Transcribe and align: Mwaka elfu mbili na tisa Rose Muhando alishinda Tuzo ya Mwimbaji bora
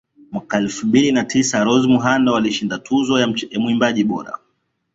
Mwaka 0.31 0.57
elfu 0.57 0.87
mbili 0.87 1.11
na 1.11 1.23
tisa 1.25 1.63
Rose 1.63 1.87
Muhando 1.87 2.35
alishinda 2.37 2.77
Tuzo 2.77 3.19
ya 3.19 3.35
Mwimbaji 3.59 4.03
bora 4.03 4.37